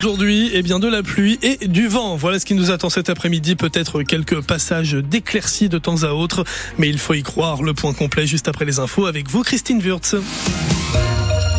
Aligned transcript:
Aujourd'hui, 0.00 0.50
eh 0.52 0.62
bien 0.62 0.78
de 0.78 0.86
la 0.86 1.02
pluie 1.02 1.40
et 1.42 1.66
du 1.66 1.88
vent. 1.88 2.14
Voilà 2.14 2.38
ce 2.38 2.46
qui 2.46 2.54
nous 2.54 2.70
attend 2.70 2.88
cet 2.88 3.10
après-midi. 3.10 3.56
Peut-être 3.56 4.04
quelques 4.04 4.40
passages 4.42 4.92
d'éclaircies 4.92 5.68
de 5.68 5.78
temps 5.78 6.04
à 6.04 6.12
autre, 6.12 6.44
mais 6.78 6.88
il 6.88 7.00
faut 7.00 7.14
y 7.14 7.24
croire. 7.24 7.64
Le 7.64 7.74
point 7.74 7.92
complet 7.92 8.24
juste 8.24 8.46
après 8.46 8.64
les 8.64 8.78
infos 8.78 9.06
avec 9.06 9.28
vous, 9.28 9.42
Christine 9.42 9.82
Wurtz. 9.82 10.14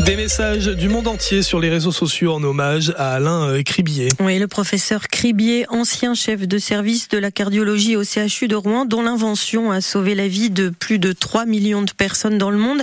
Des 0.06 0.16
messages 0.16 0.68
du 0.68 0.88
monde 0.88 1.08
entier 1.08 1.44
sur 1.44 1.60
les 1.60 1.70
réseaux 1.70 1.92
sociaux 1.92 2.34
en 2.34 2.42
hommage 2.42 2.94
à 2.98 3.16
Alain 3.16 3.50
euh, 3.50 3.64
Cribier. 3.64 4.08
Oui, 4.22 4.40
le 4.40 4.48
professeur 4.48 5.08
Cribier, 5.10 5.66
ancien 5.70 6.14
chef 6.14 6.48
de 6.48 6.58
service 6.58 7.10
de 7.10 7.18
la 7.18 7.32
cardiologie 7.32 7.98
au 7.98 8.04
CHU 8.04 8.48
de 8.48 8.56
Rouen, 8.56 8.86
dont 8.86 9.02
l'invention 9.02 9.72
a 9.72 9.82
sauvé 9.82 10.16
la 10.16 10.30
vie 10.30 10.50
de 10.50 10.70
plus 10.70 11.00
de 11.00 11.12
3 11.12 11.46
millions 11.46 11.82
de 11.82 11.92
personnes 11.92 12.38
dans 12.38 12.50
le 12.50 12.58
monde. 12.58 12.82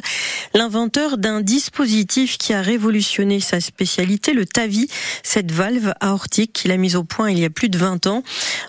L'inventeur 0.52 1.16
d'un 1.16 1.41
dispositif 1.41 2.37
qui 2.37 2.52
a 2.52 2.60
révolutionné 2.60 3.41
sa 3.41 3.60
spécialité, 3.60 4.34
le 4.34 4.45
TAVI, 4.45 4.88
cette 5.23 5.51
valve 5.51 5.95
aortique 6.01 6.52
qu'il 6.52 6.70
a 6.70 6.77
mise 6.77 6.96
au 6.96 7.02
point 7.02 7.30
il 7.30 7.38
y 7.38 7.45
a 7.46 7.51
plus 7.51 7.70
de 7.70 7.78
20 7.78 8.06
ans. 8.09 8.23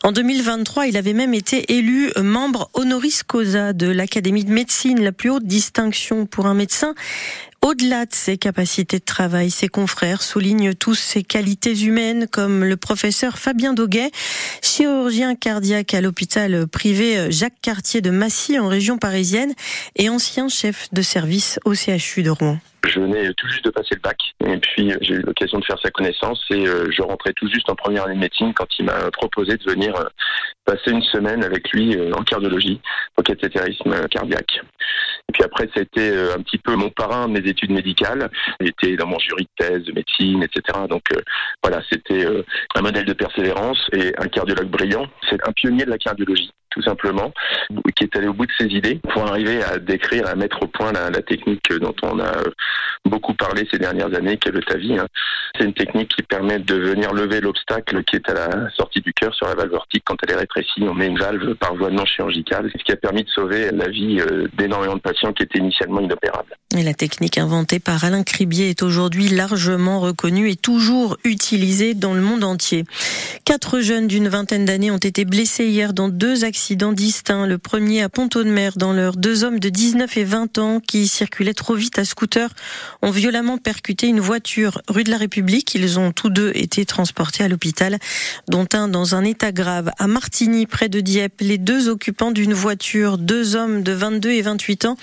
En 0.04 0.14
2023, 0.14 0.88
il 0.88 0.96
avait 0.96 1.14
même 1.14 1.34
été 1.34 1.74
élu 1.74 2.12
membre 2.16 2.70
honoris 2.74 3.24
causa 3.24 3.74
de 3.74 3.88
l'Académie 3.88 4.46
de 4.46 4.52
médecine, 4.52 5.04
la 5.04 5.12
plus 5.12 5.30
haute 5.30 5.46
distinction 5.46 6.26
pour 6.26 6.46
un 6.48 6.54
médecin. 6.54 6.96
Au-delà 7.62 8.06
de 8.06 8.14
ses 8.14 8.38
capacités 8.38 9.00
de 9.00 9.04
travail, 9.04 9.52
ses 9.52 9.68
confrères 9.68 10.22
soulignent 10.22 10.74
tous 10.74 10.96
ses 10.96 11.24
qualités 11.24 11.78
humaines, 11.82 12.28
comme 12.32 12.64
le 12.64 12.78
professeur 12.78 13.38
Fabien 13.38 13.74
Doguet, 13.74 14.12
chirurgien 14.62 15.36
cardiaque 15.36 15.94
à 15.94 16.02
l'hôpital 16.02 16.68
privé 16.68 17.32
Jacques 17.32 17.60
Cartier 17.62 18.02
de 18.02 18.10
Massy 18.10 18.58
en 18.60 18.68
région 18.68 18.98
parisienne 18.98 19.54
et 19.96 20.10
ancien 20.10 20.48
chef 20.50 20.88
de 20.94 21.02
service 21.02 21.60
au 21.66 21.74
CHU 21.74 22.24
de 22.24 22.30
Rouen. 22.30 22.60
Je 22.86 23.00
venais 23.00 23.34
tout 23.34 23.48
juste 23.48 23.66
de 23.66 23.72
passer 23.72 23.96
le 23.96 24.02
bac 24.02 24.18
et 24.46 24.58
puis 24.58 24.94
j'ai 25.02 25.16
eu 25.16 25.22
l'occasion 25.22 25.60
de 25.60 25.66
faire 25.66 25.80
sa 25.82 25.90
connaissance 25.90 26.44
et 26.52 26.68
euh, 26.68 26.90
je 26.92 27.02
rentrais 27.02 27.34
tout 27.34 27.50
juste 27.52 27.70
en 27.70 27.76
première 27.76 28.06
année 28.06 28.16
de 28.16 28.20
médecine 28.20 28.54
quand 28.54 28.68
il 28.78 28.86
m'a 28.86 29.12
proposé 29.12 29.58
de 29.58 29.64
venir 29.64 29.96
euh, 29.96 30.06
passer 30.64 30.92
une 30.92 31.02
semaine 31.02 31.44
avec 31.44 31.72
lui 31.72 31.98
euh, 31.98 32.12
en 32.14 32.24
cardiologie, 32.24 32.80
au 33.18 33.24
cathétérisme 33.24 34.08
cardiaque. 34.10 34.62
Et 35.30 35.34
puis 35.34 35.44
après, 35.44 35.66
ça 35.74 35.80
a 35.80 35.82
été 35.82 36.18
un 36.18 36.42
petit 36.42 36.58
peu 36.58 36.76
mon 36.76 36.90
parrain 36.90 37.28
de 37.28 37.34
mes 37.34 37.50
études 37.50 37.72
médicales. 37.72 38.30
Il 38.62 38.68
était 38.68 38.96
dans 38.96 39.08
mon 39.08 39.20
jury 39.20 39.44
de 39.44 39.66
thèse 39.66 39.84
de 39.84 39.92
médecine, 39.92 40.42
etc. 40.44 40.80
Donc 40.90 41.04
voilà, 41.62 41.82
c'était 41.92 42.26
un 42.76 42.82
modèle 42.82 43.04
de 43.04 43.12
persévérance 43.12 43.78
et 43.92 44.14
un 44.18 44.28
cardiologue 44.30 44.70
brillant. 44.70 45.06
C'est 45.30 45.46
un 45.46 45.52
pionnier 45.52 45.84
de 45.84 45.90
la 45.90 45.98
cardiologie 45.98 46.54
tout 46.78 46.84
simplement, 46.84 47.34
qui 47.96 48.04
est 48.04 48.16
allé 48.16 48.28
au 48.28 48.34
bout 48.34 48.46
de 48.46 48.52
ses 48.56 48.68
idées 48.68 49.00
pour 49.10 49.26
arriver 49.28 49.64
à 49.64 49.80
décrire, 49.80 50.28
à 50.28 50.36
mettre 50.36 50.62
au 50.62 50.68
point 50.68 50.92
la, 50.92 51.10
technique 51.24 51.74
dont 51.82 51.96
on 52.04 52.20
a 52.20 52.32
beaucoup 53.06 53.34
parlé 53.34 53.68
ces 53.72 53.80
dernières 53.80 54.14
années, 54.14 54.38
qui 54.38 54.50
est 54.50 54.52
le 54.52 54.62
TAVI. 54.62 55.00
Hein. 55.00 55.08
C'est 55.58 55.66
une 55.66 55.74
technique 55.74 56.16
qui 56.16 56.22
permet 56.22 56.60
de 56.60 56.76
venir 56.76 57.14
lever 57.14 57.42
l'obstacle 57.42 58.04
qui 58.04 58.18
est 58.18 58.30
à 58.30 58.34
la 58.34 58.70
sortie 58.70 59.02
du 59.02 59.12
cœur 59.12 59.34
sur 59.34 59.48
la 59.48 59.56
valve 59.56 59.74
aortique 59.74 60.04
quand 60.06 60.18
elle 60.24 60.36
est 60.36 60.40
rétrécie. 60.40 60.84
On 60.84 60.94
met 60.94 61.08
une 61.08 61.18
valve 61.18 61.56
par 61.56 61.74
voie 61.74 61.90
non 61.90 62.06
chirurgicale, 62.06 62.70
ce 62.78 62.84
qui 62.84 62.92
a 62.92 62.96
permis 62.96 63.24
de 63.24 63.30
sauver 63.30 63.72
la 63.72 63.88
vie 63.88 64.20
euh, 64.22 64.48
d'énormément 64.54 64.96
de 64.96 65.02
patients 65.02 65.34
qui 65.34 65.44
étaient 65.44 65.60
initialement 65.60 66.02
inopérables. 66.02 66.56
La 66.84 66.94
technique 66.94 67.40
inventée 67.40 67.80
par 67.80 68.04
Alain 68.04 68.22
Cribier 68.22 68.70
est 68.70 68.84
aujourd'hui 68.84 69.30
largement 69.30 70.00
reconnue 70.00 70.52
et 70.52 70.56
toujours 70.56 71.18
utilisée 71.24 71.96
dans 71.96 72.14
le 72.14 72.22
monde 72.22 72.44
entier. 72.44 72.86
Quatre 73.46 73.80
jeunes 73.80 74.08
d'une 74.08 74.28
vingtaine 74.28 74.64
d'années 74.64 74.92
ont 74.92 74.98
été 74.98 75.26
blessés 75.26 75.66
hier 75.66 75.94
dans 75.94 76.08
deux 76.08 76.44
accidents 76.44 76.94
distincts. 76.94 77.48
Le 77.48 77.58
premier 77.58 78.04
à 78.04 78.10
Pont-de-Mer 78.10 78.74
dans 78.76 78.94
l'heure. 78.94 79.18
Deux 79.18 79.44
hommes 79.44 79.60
de 79.60 79.70
19 79.70 80.18
et 80.18 80.24
20 80.24 80.58
ans 80.60 80.80
qui 80.80 81.08
circulaient 81.08 81.56
trop 81.56 81.74
vite 81.74 81.98
à 81.98 82.06
scooter 82.06 82.50
ont 83.02 83.12
violemment 83.12 83.58
percuté 83.58 84.08
une 84.08 84.20
voiture 84.20 84.82
rue 84.88 85.04
de 85.04 85.10
la 85.10 85.18
République. 85.18 85.74
Ils 85.74 85.98
ont 85.98 86.12
tous 86.12 86.30
deux 86.30 86.52
été 86.54 86.86
transportés 86.86 87.44
à 87.44 87.48
l'hôpital, 87.48 87.98
dont 88.48 88.68
un 88.74 88.88
dans 88.88 89.16
un 89.16 89.24
état 89.24 89.52
grave. 89.52 89.90
À 89.98 90.06
Martigny, 90.06 90.68
près 90.68 90.90
de 90.90 91.00
Dieppe, 91.00 91.42
les 91.42 91.58
deux 91.58 91.90
occupants 91.90 92.32
d'une 92.32 92.54
voiture, 92.54 93.18
deux 93.18 93.56
hommes 93.56 93.82
de 93.82 93.94
22 93.94 94.30
et 94.30 94.42
28 94.44 94.86
ans, 94.86 94.98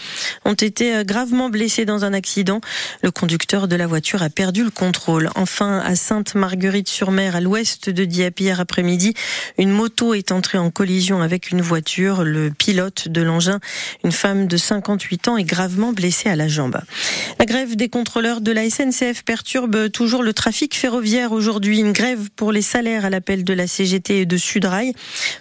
ont 0.44 0.54
été 0.54 1.02
gravement 1.04 1.50
blessés 1.50 1.63
dans 1.64 2.04
un 2.04 2.12
accident. 2.12 2.60
Le 3.02 3.10
conducteur 3.10 3.68
de 3.68 3.76
la 3.76 3.86
voiture 3.86 4.22
a 4.22 4.28
perdu 4.28 4.64
le 4.64 4.70
contrôle. 4.70 5.30
Enfin, 5.34 5.78
à 5.78 5.96
Sainte-Marguerite-sur-Mer, 5.96 7.36
à 7.36 7.40
l'ouest 7.40 7.88
de 7.88 8.04
Dieppe, 8.04 8.40
hier 8.40 8.60
après-midi, 8.60 9.14
une 9.56 9.70
moto 9.70 10.12
est 10.12 10.30
entrée 10.30 10.58
en 10.58 10.70
collision 10.70 11.22
avec 11.22 11.50
une 11.50 11.62
voiture. 11.62 12.22
Le 12.22 12.50
pilote 12.50 13.08
de 13.08 13.22
l'engin, 13.22 13.60
une 14.04 14.12
femme 14.12 14.46
de 14.46 14.58
58 14.58 15.28
ans, 15.28 15.36
est 15.38 15.44
gravement 15.44 15.92
blessée 15.92 16.28
à 16.28 16.36
la 16.36 16.48
jambe. 16.48 16.78
La 17.38 17.46
grève 17.46 17.76
des 17.76 17.88
contrôleurs 17.88 18.42
de 18.42 18.52
la 18.52 18.68
SNCF 18.68 19.22
perturbe 19.24 19.90
toujours 19.90 20.22
le 20.22 20.34
trafic 20.34 20.76
ferroviaire 20.76 21.32
aujourd'hui. 21.32 21.80
Une 21.80 21.92
grève 21.92 22.28
pour 22.36 22.52
les 22.52 22.62
salaires 22.62 23.06
à 23.06 23.10
l'appel 23.10 23.42
de 23.42 23.54
la 23.54 23.66
CGT 23.66 24.20
et 24.20 24.26
de 24.26 24.36
Sudrail. 24.36 24.92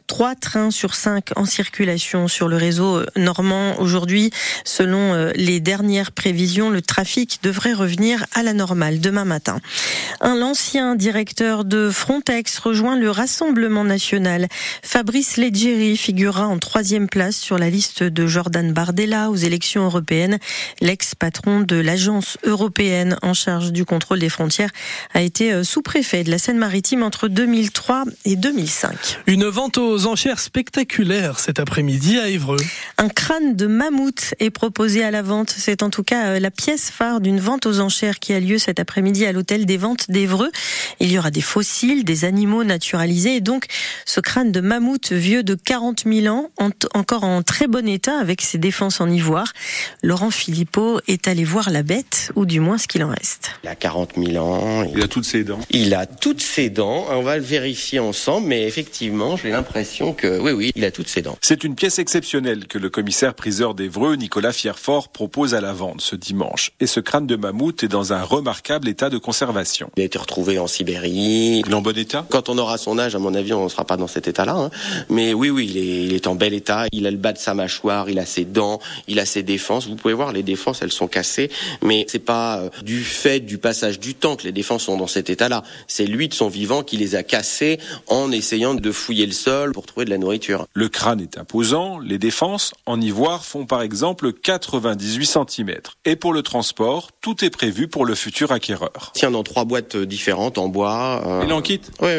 Trois 0.08 0.36
trains 0.36 0.72
sur 0.72 0.96
cinq 0.96 1.32
en 1.36 1.46
circulation 1.46 2.30
sur 2.30 2.48
le 2.48 2.56
réseau 2.56 3.02
normand 3.18 3.78
aujourd'hui. 3.80 4.32
Selon 4.64 5.14
euh, 5.14 5.32
les 5.36 5.60
dernières 5.60 6.13
prévisions, 6.14 6.70
le 6.70 6.82
trafic 6.82 7.40
devrait 7.44 7.74
revenir 7.74 8.26
à 8.34 8.44
la 8.44 8.54
normale 8.54 9.00
demain 9.00 9.26
matin. 9.26 9.60
Un 10.22 10.42
ancien 10.42 10.96
directeur 10.96 11.64
de 11.64 11.90
Frontex 11.90 12.60
rejoint 12.60 12.98
le 12.98 13.10
Rassemblement 13.10 13.86
national. 13.86 14.48
Fabrice 14.82 15.38
Leggeri 15.38 15.96
figurera 15.98 16.48
en 16.48 16.60
troisième 16.60 17.08
place 17.08 17.38
sur 17.38 17.58
la 17.58 17.70
liste 17.70 18.04
de 18.04 18.28
Jordan 18.28 18.74
Bardella 18.74 19.30
aux 19.30 19.36
élections 19.36 19.86
européennes. 19.86 20.38
L'ex-patron 20.82 21.62
de 21.62 21.78
la 21.78 21.94
l'agence 21.94 22.40
européenne 22.44 23.18
en 23.22 23.36
charge 23.36 23.72
du 23.72 23.86
contrôle 23.86 24.18
des 24.18 24.30
frontières 24.30 24.72
a 25.14 25.22
été 25.22 25.54
euh, 25.54 25.64
sous-préfet 25.64 26.24
de 26.24 26.32
la 26.32 26.40
Seine-Maritime 26.40 27.04
entre 27.04 27.28
2003 27.28 28.06
et 28.26 28.36
2005. 28.36 29.20
Une 29.28 29.46
vente 29.46 29.78
aux 29.78 30.08
enchères 30.08 30.40
spectaculaire 30.40 31.40
cet 31.40 31.60
après-midi 31.60 32.18
à 32.18 32.30
Évreux. 32.30 32.58
Un 32.98 33.10
crâne 33.10 33.56
de 33.56 33.68
mammouth 33.68 34.34
est 34.40 34.50
proposé 34.50 35.04
à 35.04 35.12
la 35.12 35.22
vente. 35.22 35.54
C'est 35.56 35.84
en 35.84 35.92
tout 35.92 36.02
cas 36.04 36.28
euh, 36.28 36.40
la 36.40 36.52
pièce 36.52 36.90
phare 36.90 37.22
d'une 37.22 37.40
vente 37.40 37.66
aux 37.66 37.80
enchères 37.80 38.20
qui 38.20 38.34
a 38.34 38.40
lieu 38.40 38.58
cet 38.58 38.80
après-midi 38.80 39.26
à 39.26 39.32
l'hôtel 39.32 39.66
des 39.66 39.78
ventes 39.78 40.10
d'Évreux. 40.10 40.52
Il 41.00 41.12
y 41.12 41.18
aura 41.18 41.32
des 41.32 41.42
fossiles, 41.42 42.04
des 42.04 42.26
animaux 42.26 42.64
naturalisés 42.64 43.36
et 43.36 43.42
donc 43.42 43.66
ce 44.06 44.20
crâne 44.20 44.52
de 44.52 44.62
mammouth 44.62 45.12
vieux 45.12 45.44
de 45.44 45.56
40 45.56 46.04
000 46.06 46.34
ans, 46.34 46.50
encore 46.94 47.24
en 47.24 47.44
très 47.44 47.68
bon 47.68 47.88
état 47.88 48.18
avec 48.20 48.42
ses 48.42 48.58
défenses 48.58 49.02
en 49.02 49.10
ivoire. 49.10 49.54
Laurent 50.02 50.32
Philippot 50.32 51.00
est 51.08 51.28
allé 51.28 51.44
voir 51.44 51.70
la 51.70 51.84
bête, 51.84 52.32
ou 52.36 52.46
du 52.46 52.60
moins 52.60 52.78
ce 52.78 52.88
qu'il 52.88 53.04
en 53.04 53.10
reste. 53.10 53.52
Il 53.64 53.70
a 53.70 53.76
40 53.76 54.12
000 54.18 54.44
ans. 54.46 54.84
Il 54.84 55.02
a 55.02 55.08
toutes 55.08 55.26
ses 55.26 55.44
dents. 55.44 55.60
Il 55.70 55.94
a 55.94 56.06
toutes 56.06 56.42
ses 56.42 56.70
dents. 56.70 57.06
On 57.10 57.22
va 57.22 57.38
le 57.38 57.44
vérifier 57.44 58.00
ensemble, 58.00 58.48
mais 58.48 58.64
effectivement, 58.64 59.38
j'ai 59.38 59.50
l'impression 59.50 60.14
que 60.14 60.40
oui, 60.40 60.52
oui, 60.52 60.72
il 60.76 60.86
a 60.86 60.92
toutes 60.92 61.10
ses 61.10 61.22
dents. 61.22 61.38
C'est 61.42 61.64
une 61.64 61.76
pièce 61.76 62.00
exceptionnelle 62.00 62.68
que 62.68 62.78
le 62.78 62.90
commissaire 62.90 63.34
priseur 63.34 63.76
d'Evreux, 63.76 64.16
Nicolas 64.16 64.54
Fierfort, 64.54 65.10
propose 65.10 65.54
à 65.54 65.62
la 65.62 65.74
vente 65.74 65.83
ce 65.98 66.16
dimanche. 66.16 66.72
Et 66.80 66.88
ce 66.88 67.00
crâne 67.00 67.28
de 67.28 67.36
mammouth 67.36 67.84
est 67.84 67.88
dans 67.88 68.14
un 68.14 68.24
remarquable 68.24 68.88
état 68.88 69.10
de 69.10 69.18
conservation. 69.18 69.90
Il 69.98 70.04
a 70.04 70.06
été 70.06 70.18
retrouvé 70.18 70.60
en 70.60 70.68
Sibérie. 70.68 71.62
Il 71.66 71.72
est 71.72 71.74
en 71.74 71.82
bon 71.82 71.98
état? 71.98 72.26
Quand 72.30 72.50
on 72.50 72.58
aura 72.58 72.78
son 72.78 73.00
âge, 73.00 73.16
à 73.16 73.20
mon 73.20 73.34
avis, 73.34 73.54
on 73.54 73.64
ne 73.64 73.70
sera 73.70 73.86
pas 73.86 73.98
dans 73.98 74.08
cet 74.08 74.28
état-là. 74.28 74.56
Hein. 74.56 74.72
Mais 75.10 75.34
oui, 75.34 75.50
oui, 75.50 75.68
il 75.70 75.78
est, 75.78 76.06
il 76.06 76.14
est 76.14 76.28
en 76.28 76.36
bel 76.36 76.54
état. 76.54 76.86
Il 76.92 77.08
a 77.08 77.12
le 77.12 77.18
bas 77.18 77.34
de 77.34 77.38
sa 77.38 77.54
mâchoire, 77.54 78.10
il 78.10 78.20
a 78.20 78.26
ses 78.26 78.46
dents, 78.46 78.80
il 79.08 79.20
a 79.20 79.26
ses 79.26 79.44
défenses. 79.44 79.88
Vous 79.88 79.96
pouvez 79.96 80.14
voir, 80.14 80.32
les 80.32 80.44
défenses, 80.44 80.82
elles 80.82 80.92
sont 80.92 81.08
cassées 81.08 81.50
mais 81.82 82.06
c'est 82.10 82.20
pas 82.20 82.60
euh, 82.60 82.70
du 82.84 83.04
fait 83.04 83.40
du 83.40 83.58
passage 83.58 84.00
du 84.00 84.16
temps 84.16 84.36
que 84.36 84.44
les 84.44 84.52
défenses 84.52 84.84
sont 84.84 84.98
dans 84.98 85.08
cet 85.08 85.30
état-là. 85.30 85.64
C'est 85.88 86.06
lui 86.06 86.28
de 86.28 86.34
son 86.34 86.48
vivant 86.48 86.84
qui 86.84 86.98
les 86.98 87.16
a 87.16 87.24
cassés 87.24 87.80
en 88.08 88.32
essayant 88.32 88.74
de 88.74 88.92
fouiller 88.92 89.26
le 89.26 89.32
sol 89.32 89.72
pour 89.74 89.86
trouver 89.86 90.06
de 90.06 90.10
la 90.10 90.18
nourriture. 90.18 90.68
Le 90.74 90.90
crâne 90.90 91.22
est 91.22 91.38
imposant, 91.38 92.00
les 92.00 92.18
défenses 92.18 92.74
en 92.86 93.00
ivoire 93.00 93.46
font 93.46 93.66
par 93.66 93.82
exemple 93.82 94.34
98 94.34 95.26
cm. 95.26 95.73
Et 96.06 96.16
pour 96.16 96.34
le 96.34 96.42
transport, 96.42 97.10
tout 97.22 97.44
est 97.44 97.50
prévu 97.50 97.88
pour 97.88 98.06
le 98.06 98.16
futur 98.16 98.52
acquéreur. 98.52 99.12
Tiens, 99.14 99.32
dans 99.32 99.44
trois 99.44 99.66
boîtes 99.66 99.98
différentes 99.98 100.58
en 100.58 100.68
bois. 100.68 101.24
Euh... 101.26 101.44
Il 101.46 101.54
en 101.54 101.62
quitte 101.62 101.92
Oui, 102.02 102.10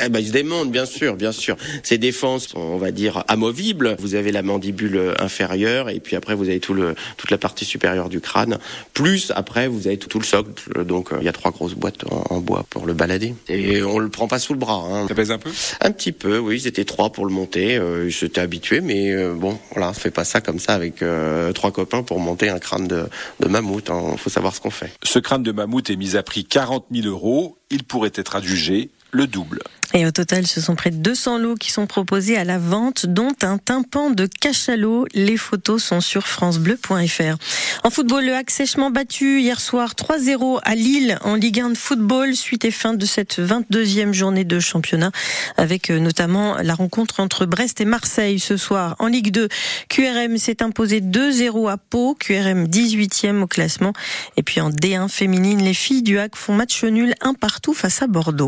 eh 0.00 0.08
ben, 0.08 0.20
il 0.20 0.28
se 0.28 0.32
démonte, 0.32 0.70
bien 0.70 0.86
sûr, 0.86 1.16
bien 1.16 1.32
sûr. 1.32 1.56
Ces 1.82 1.98
défenses 1.98 2.48
sont, 2.48 2.60
on 2.60 2.78
va 2.78 2.90
dire, 2.90 3.24
amovibles. 3.28 3.96
Vous 3.98 4.14
avez 4.14 4.32
la 4.32 4.42
mandibule 4.42 5.14
inférieure 5.18 5.90
et 5.90 6.00
puis 6.00 6.16
après 6.16 6.34
vous 6.34 6.48
avez 6.48 6.60
tout 6.60 6.74
le, 6.74 6.94
toute 7.16 7.30
la 7.30 7.38
partie 7.38 7.64
supérieure 7.64 8.08
du 8.08 8.20
crâne. 8.20 8.58
Plus 8.94 9.32
après, 9.34 9.68
vous 9.68 9.86
avez 9.86 9.98
tout, 9.98 10.18
le 10.18 10.24
socle. 10.24 10.84
Donc, 10.84 11.12
euh, 11.12 11.18
il 11.20 11.24
y 11.24 11.28
a 11.28 11.32
trois 11.32 11.50
grosses 11.50 11.74
boîtes 11.74 12.04
en, 12.10 12.38
bois 12.40 12.64
pour 12.70 12.86
le 12.86 12.94
balader. 12.94 13.34
Et 13.48 13.82
on 13.82 13.98
le 13.98 14.08
prend 14.08 14.28
pas 14.28 14.38
sous 14.38 14.52
le 14.52 14.58
bras. 14.58 14.82
Hein. 14.84 15.06
Ça 15.08 15.14
pèse 15.14 15.30
un 15.30 15.38
peu? 15.38 15.50
Un 15.80 15.92
petit 15.92 16.12
peu, 16.12 16.38
oui. 16.38 16.60
Ils 16.62 16.66
étaient 16.66 16.84
trois 16.84 17.10
pour 17.10 17.26
le 17.26 17.32
monter. 17.32 17.76
Euh, 17.76 18.08
J'étais 18.08 18.40
habitué, 18.40 18.80
mais 18.80 19.12
euh, 19.12 19.34
bon, 19.34 19.58
voilà, 19.72 19.90
on 19.90 19.92
fait 19.92 20.10
pas 20.10 20.24
ça 20.24 20.40
comme 20.40 20.58
ça 20.58 20.74
avec 20.74 21.02
euh, 21.02 21.52
trois 21.52 21.70
copains 21.70 22.02
pour 22.02 22.18
monter 22.18 22.48
un 22.48 22.58
crâne 22.58 22.87
de, 22.88 23.08
mammouth. 23.46 23.86
Il 23.88 23.92
hein. 23.92 24.16
faut 24.16 24.30
savoir 24.30 24.54
ce 24.54 24.60
qu'on 24.60 24.70
fait. 24.70 24.92
Ce 25.02 25.18
crâne 25.18 25.42
de 25.42 25.52
mammouth 25.52 25.90
est 25.90 25.96
mis 25.96 26.16
à 26.16 26.22
prix 26.22 26.44
40 26.44 26.86
000 26.90 27.06
euros. 27.06 27.58
Il 27.70 27.84
pourrait 27.84 28.12
être 28.14 28.36
adjugé 28.36 28.90
le 29.10 29.26
double. 29.26 29.62
Et 29.94 30.04
au 30.04 30.10
total, 30.10 30.46
ce 30.46 30.60
sont 30.60 30.74
près 30.74 30.90
de 30.90 30.96
200 30.96 31.38
lots 31.38 31.54
qui 31.54 31.72
sont 31.72 31.86
proposés 31.86 32.36
à 32.36 32.44
la 32.44 32.58
vente, 32.58 33.06
dont 33.06 33.32
un 33.42 33.56
tympan 33.56 34.10
de 34.10 34.26
cachalot. 34.26 35.06
Les 35.14 35.38
photos 35.38 35.82
sont 35.82 36.02
sur 36.02 36.26
francebleu.fr. 36.26 37.36
En 37.84 37.90
football, 37.90 38.26
le 38.26 38.34
Hack 38.34 38.50
sèchement 38.50 38.90
battu 38.90 39.40
hier 39.40 39.58
soir 39.60 39.94
3-0 39.94 40.60
à 40.62 40.74
Lille 40.74 41.18
en 41.22 41.36
Ligue 41.36 41.60
1 41.60 41.70
de 41.70 41.76
football, 41.76 42.36
suite 42.36 42.66
et 42.66 42.70
fin 42.70 42.92
de 42.92 43.06
cette 43.06 43.38
22e 43.38 44.12
journée 44.12 44.44
de 44.44 44.60
championnat, 44.60 45.10
avec 45.56 45.90
euh, 45.90 45.98
notamment 45.98 46.56
la 46.62 46.74
rencontre 46.74 47.20
entre 47.20 47.46
Brest 47.46 47.80
et 47.80 47.86
Marseille 47.86 48.38
ce 48.40 48.58
soir. 48.58 48.94
En 48.98 49.06
Ligue 49.06 49.30
2, 49.30 49.48
QRM 49.88 50.36
s'est 50.36 50.62
imposé 50.62 51.00
2-0 51.00 51.70
à 51.70 51.78
Pau, 51.78 52.14
QRM 52.14 52.66
18e 52.66 53.40
au 53.40 53.46
classement. 53.46 53.94
Et 54.36 54.42
puis 54.42 54.60
en 54.60 54.68
D1 54.68 55.08
féminine, 55.08 55.62
les 55.62 55.74
filles 55.74 56.02
du 56.02 56.18
Hack 56.18 56.36
font 56.36 56.52
match 56.52 56.84
nul 56.84 57.14
un 57.22 57.32
partout 57.32 57.72
face 57.72 58.02
à 58.02 58.06
Bordeaux. 58.06 58.46